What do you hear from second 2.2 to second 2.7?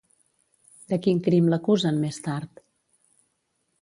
tard?